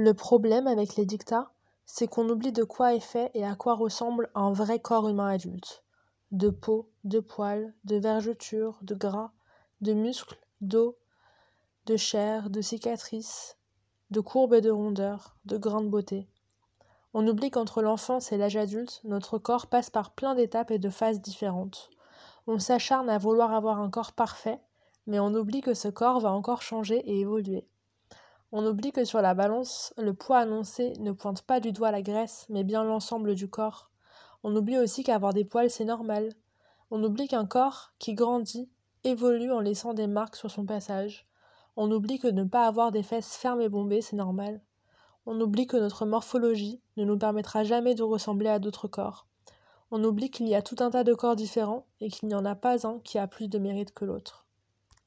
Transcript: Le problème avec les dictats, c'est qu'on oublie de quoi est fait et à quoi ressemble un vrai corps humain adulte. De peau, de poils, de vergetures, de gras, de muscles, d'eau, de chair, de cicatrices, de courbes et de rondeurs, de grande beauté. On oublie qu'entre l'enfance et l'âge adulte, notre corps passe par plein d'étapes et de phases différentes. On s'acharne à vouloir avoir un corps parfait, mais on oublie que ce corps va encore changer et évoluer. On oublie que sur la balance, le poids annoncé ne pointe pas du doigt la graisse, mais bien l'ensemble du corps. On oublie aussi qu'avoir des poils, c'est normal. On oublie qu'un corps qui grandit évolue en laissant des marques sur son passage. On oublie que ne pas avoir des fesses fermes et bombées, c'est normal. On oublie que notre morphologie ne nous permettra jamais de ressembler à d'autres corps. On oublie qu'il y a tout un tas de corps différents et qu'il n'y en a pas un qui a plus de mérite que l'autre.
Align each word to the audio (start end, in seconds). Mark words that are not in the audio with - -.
Le 0.00 0.14
problème 0.14 0.68
avec 0.68 0.94
les 0.94 1.06
dictats, 1.06 1.50
c'est 1.84 2.06
qu'on 2.06 2.28
oublie 2.28 2.52
de 2.52 2.62
quoi 2.62 2.94
est 2.94 3.00
fait 3.00 3.32
et 3.34 3.44
à 3.44 3.56
quoi 3.56 3.74
ressemble 3.74 4.30
un 4.36 4.52
vrai 4.52 4.78
corps 4.78 5.08
humain 5.08 5.26
adulte. 5.26 5.82
De 6.30 6.50
peau, 6.50 6.88
de 7.02 7.18
poils, 7.18 7.74
de 7.82 7.96
vergetures, 7.96 8.78
de 8.82 8.94
gras, 8.94 9.32
de 9.80 9.94
muscles, 9.94 10.38
d'eau, 10.60 10.96
de 11.86 11.96
chair, 11.96 12.48
de 12.48 12.60
cicatrices, 12.60 13.56
de 14.12 14.20
courbes 14.20 14.54
et 14.54 14.60
de 14.60 14.70
rondeurs, 14.70 15.36
de 15.46 15.56
grande 15.56 15.90
beauté. 15.90 16.28
On 17.12 17.26
oublie 17.26 17.50
qu'entre 17.50 17.82
l'enfance 17.82 18.30
et 18.30 18.36
l'âge 18.36 18.56
adulte, 18.56 19.00
notre 19.02 19.38
corps 19.38 19.66
passe 19.66 19.90
par 19.90 20.12
plein 20.12 20.36
d'étapes 20.36 20.70
et 20.70 20.78
de 20.78 20.90
phases 20.90 21.20
différentes. 21.20 21.90
On 22.46 22.60
s'acharne 22.60 23.10
à 23.10 23.18
vouloir 23.18 23.52
avoir 23.52 23.80
un 23.80 23.90
corps 23.90 24.12
parfait, 24.12 24.60
mais 25.08 25.18
on 25.18 25.34
oublie 25.34 25.60
que 25.60 25.74
ce 25.74 25.88
corps 25.88 26.20
va 26.20 26.30
encore 26.30 26.62
changer 26.62 26.98
et 26.98 27.18
évoluer. 27.18 27.66
On 28.50 28.64
oublie 28.64 28.92
que 28.92 29.04
sur 29.04 29.20
la 29.20 29.34
balance, 29.34 29.92
le 29.98 30.14
poids 30.14 30.38
annoncé 30.38 30.94
ne 31.00 31.12
pointe 31.12 31.42
pas 31.42 31.60
du 31.60 31.70
doigt 31.72 31.90
la 31.90 32.00
graisse, 32.00 32.46
mais 32.48 32.64
bien 32.64 32.82
l'ensemble 32.82 33.34
du 33.34 33.46
corps. 33.46 33.90
On 34.42 34.56
oublie 34.56 34.78
aussi 34.78 35.04
qu'avoir 35.04 35.34
des 35.34 35.44
poils, 35.44 35.68
c'est 35.68 35.84
normal. 35.84 36.30
On 36.90 37.04
oublie 37.04 37.28
qu'un 37.28 37.44
corps 37.44 37.92
qui 37.98 38.14
grandit 38.14 38.70
évolue 39.04 39.52
en 39.52 39.60
laissant 39.60 39.92
des 39.92 40.06
marques 40.06 40.36
sur 40.36 40.50
son 40.50 40.64
passage. 40.64 41.26
On 41.76 41.90
oublie 41.92 42.18
que 42.18 42.26
ne 42.26 42.44
pas 42.44 42.66
avoir 42.66 42.90
des 42.90 43.02
fesses 43.02 43.36
fermes 43.36 43.60
et 43.60 43.68
bombées, 43.68 44.00
c'est 44.00 44.16
normal. 44.16 44.62
On 45.26 45.38
oublie 45.42 45.66
que 45.66 45.76
notre 45.76 46.06
morphologie 46.06 46.80
ne 46.96 47.04
nous 47.04 47.18
permettra 47.18 47.64
jamais 47.64 47.94
de 47.94 48.02
ressembler 48.02 48.48
à 48.48 48.58
d'autres 48.58 48.88
corps. 48.88 49.26
On 49.90 50.02
oublie 50.02 50.30
qu'il 50.30 50.48
y 50.48 50.54
a 50.54 50.62
tout 50.62 50.76
un 50.80 50.90
tas 50.90 51.04
de 51.04 51.12
corps 51.12 51.36
différents 51.36 51.84
et 52.00 52.08
qu'il 52.08 52.28
n'y 52.28 52.34
en 52.34 52.46
a 52.46 52.54
pas 52.54 52.86
un 52.86 52.98
qui 53.00 53.18
a 53.18 53.26
plus 53.26 53.48
de 53.48 53.58
mérite 53.58 53.92
que 53.92 54.06
l'autre. 54.06 54.47